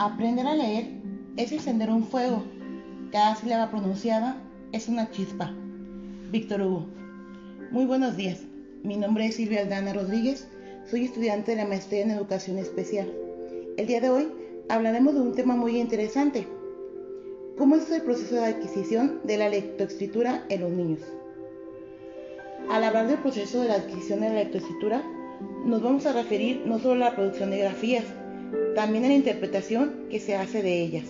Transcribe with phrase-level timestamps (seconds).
[0.00, 0.86] Aprender a leer
[1.36, 2.44] es encender un fuego.
[3.10, 4.40] Cada sílaba pronunciada
[4.70, 5.52] es una chispa.
[6.30, 6.86] Víctor Hugo.
[7.72, 8.44] Muy buenos días.
[8.84, 10.46] Mi nombre es Silvia Aldana Rodríguez.
[10.88, 13.12] Soy estudiante de la maestría en educación especial.
[13.76, 14.28] El día de hoy
[14.68, 16.46] hablaremos de un tema muy interesante.
[17.56, 21.00] ¿Cómo es el proceso de adquisición de la lectoescritura en los niños?
[22.70, 25.02] Al hablar del proceso de la adquisición de la lectoescritura,
[25.64, 28.04] nos vamos a referir no solo a la producción de grafías,
[28.74, 31.04] también en la interpretación que se hace de ellas.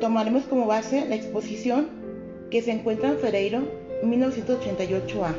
[0.00, 1.88] Tomaremos como base la exposición
[2.50, 3.62] que se encuentra en Ferreiro
[4.02, 5.34] 1988A.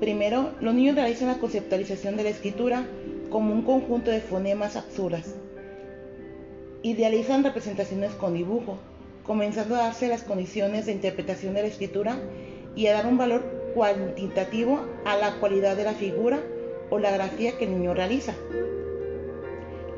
[0.00, 2.86] Primero, los niños realizan la conceptualización de la escritura
[3.30, 5.34] como un conjunto de fonemas absurdas.
[6.82, 8.78] Idealizan representaciones con dibujo,
[9.24, 12.18] comenzando a darse las condiciones de interpretación de la escritura
[12.74, 13.42] y a dar un valor
[13.74, 16.40] cuantitativo a la cualidad de la figura
[16.92, 18.34] o la grafía que el niño realiza.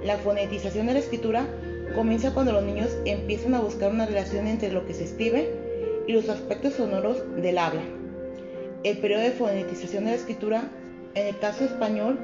[0.04, 1.44] La fonetización de la escritura
[1.92, 5.50] comienza cuando los niños empiezan a buscar una relación entre lo que se escribe
[6.06, 7.82] y los aspectos sonoros del habla.
[8.84, 10.70] El periodo de fonetización de la escritura,
[11.16, 12.16] en el caso español,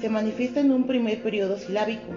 [0.00, 2.12] se manifiesta en un primer periodo silábico,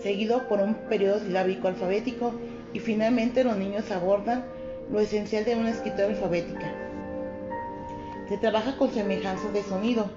[0.00, 2.32] seguido por un periodo silábico alfabético
[2.72, 4.44] y finalmente los niños abordan
[4.90, 6.74] lo esencial de una escritura alfabética.
[8.28, 10.10] Se trabaja con semejanzas de sonido,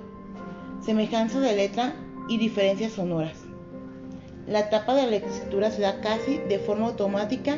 [0.81, 1.93] semejanza de letra
[2.27, 3.37] y diferencias sonoras.
[4.47, 7.57] La etapa de la escritura se da casi de forma automática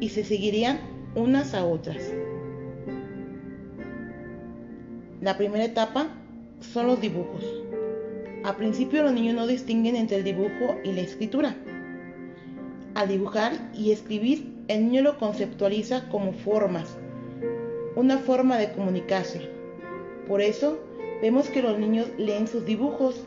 [0.00, 0.80] y se seguirían
[1.14, 2.02] unas a otras.
[5.20, 6.08] La primera etapa
[6.60, 7.44] son los dibujos.
[8.44, 11.56] A principio los niños no distinguen entre el dibujo y la escritura.
[12.94, 16.96] Al dibujar y escribir, el niño lo conceptualiza como formas,
[17.96, 19.48] una forma de comunicarse.
[20.28, 20.78] Por eso,
[21.20, 23.24] Vemos que los niños leen sus dibujos,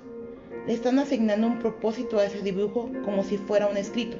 [0.65, 4.15] le están asignando un propósito a ese dibujo como si fuera un escrito.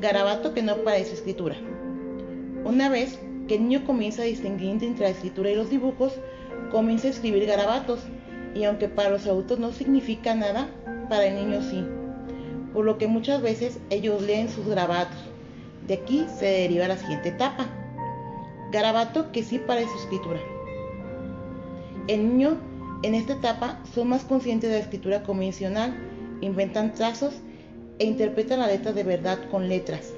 [0.00, 1.54] Garabato que no parece escritura.
[2.64, 6.14] Una vez que el niño comienza a distinguir entre la escritura y los dibujos,
[6.72, 8.00] comienza a escribir garabatos,
[8.56, 10.68] y aunque para los adultos no significa nada,
[11.08, 11.84] para el niño sí.
[12.72, 15.18] Por lo que muchas veces ellos leen sus garabatos.
[15.86, 17.66] De aquí se deriva la siguiente etapa.
[18.72, 20.40] Garabato que sí parece escritura.
[22.08, 22.56] El niño
[23.02, 25.94] en esta etapa son más conscientes de la escritura convencional,
[26.40, 27.34] inventan trazos
[27.98, 30.14] e interpretan la letra de verdad con letras.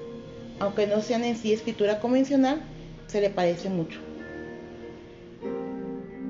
[0.60, 2.62] Aunque no sean en sí escritura convencional,
[3.08, 3.98] se le parece mucho.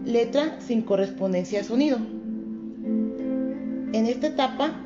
[0.06, 1.98] Letra sin correspondencia a sonido.
[3.92, 4.80] En esta etapa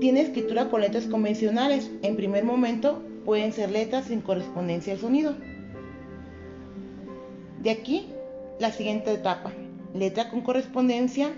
[0.00, 1.92] tiene escritura con letras convencionales.
[2.02, 5.36] En primer momento pueden ser letras sin correspondencia al sonido.
[7.62, 8.08] De aquí
[8.58, 9.52] la siguiente etapa,
[9.92, 11.30] letra con correspondencia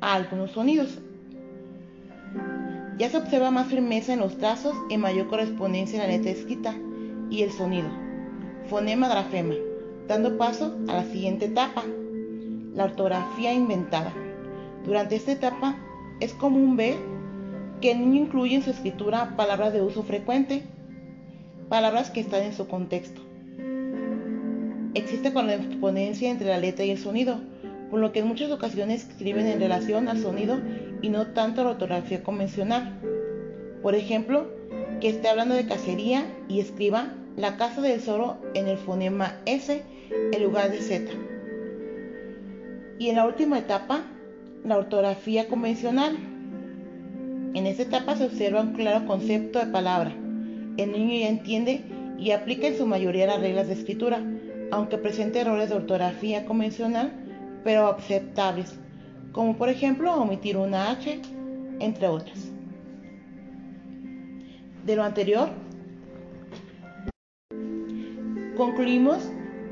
[0.00, 0.98] a algunos sonidos.
[2.98, 6.74] Ya se observa más firmeza en los trazos y mayor correspondencia en la letra escrita
[7.30, 7.88] y el sonido.
[8.68, 9.54] Fonema grafema,
[10.08, 11.82] dando paso a la siguiente etapa,
[12.74, 14.12] la ortografía inventada.
[14.84, 15.76] Durante esta etapa
[16.20, 16.96] es común ver
[17.80, 20.62] que el niño incluye en su escritura palabras de uso frecuente,
[21.68, 23.23] palabras que están en su contexto
[24.94, 27.40] existe correspondencia entre la letra y el sonido,
[27.90, 30.60] por lo que en muchas ocasiones escriben en relación al sonido
[31.02, 32.98] y no tanto a la ortografía convencional.
[33.82, 34.48] Por ejemplo,
[35.00, 39.82] que esté hablando de cacería y escriba la casa del zorro en el fonema S
[40.32, 41.12] en lugar de Z.
[42.98, 44.04] Y en la última etapa,
[44.64, 46.16] la ortografía convencional.
[47.54, 50.12] En esta etapa se observa un claro concepto de palabra.
[50.76, 51.82] El niño ya entiende
[52.18, 54.22] y aplica en su mayoría las reglas de escritura,
[54.70, 57.12] aunque presente errores de ortografía convencional,
[57.62, 58.78] pero aceptables,
[59.32, 61.20] como por ejemplo omitir una H,
[61.80, 62.38] entre otras.
[64.84, 65.48] De lo anterior,
[68.56, 69.18] concluimos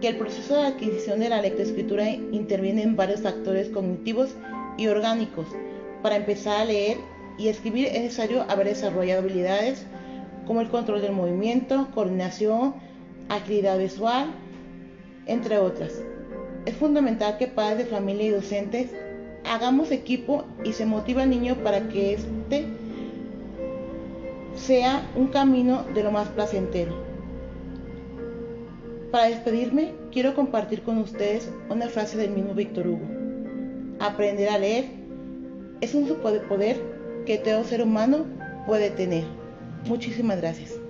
[0.00, 4.34] que el proceso de adquisición de la lectoescritura interviene en varios factores cognitivos
[4.76, 5.46] y orgánicos.
[6.02, 6.96] Para empezar a leer
[7.38, 9.87] y escribir es necesario haber desarrollado habilidades
[10.46, 12.75] como el control del movimiento, coordinación,
[13.28, 14.26] agilidad visual,
[15.26, 16.00] entre otras.
[16.66, 18.90] Es fundamental que padres de familia y docentes
[19.48, 22.66] hagamos equipo y se motive al niño para que este
[24.54, 26.94] sea un camino de lo más placentero.
[29.10, 33.06] Para despedirme, quiero compartir con ustedes una frase del mismo Víctor Hugo.
[34.00, 34.86] Aprender a leer
[35.80, 36.80] es un superpoder
[37.26, 38.24] que todo ser humano
[38.66, 39.24] puede tener.
[39.86, 40.81] Muchísimas gracias.